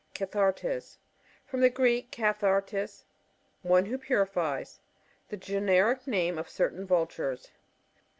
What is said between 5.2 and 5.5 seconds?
The